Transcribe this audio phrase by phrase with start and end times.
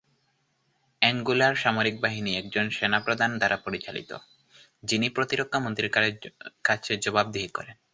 [1.01, 4.11] অ্যাঙ্গোলার সামরিক বাহিনী একজন সেনাপ্রধান দ্বারা পরিচালিত,
[4.83, 5.91] যিনি প্রতিরক্ষা মন্ত্রীর
[6.63, 7.75] কাছে জবাবদিহি করেন।